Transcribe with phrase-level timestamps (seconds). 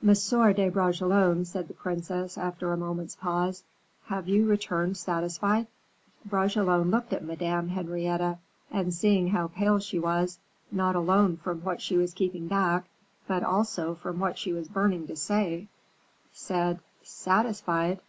[0.00, 3.64] "Monsieur de Bragelonne," said the princess, after a moment's pause,
[4.06, 5.66] "have you returned satisfied?"
[6.24, 8.38] Bragelonne looked at Madame Henrietta,
[8.70, 10.38] and seeing how pale she was,
[10.72, 12.86] not alone from what she was keeping back,
[13.26, 15.68] but also from what she was burning to say,
[16.32, 18.00] said: "Satisfied!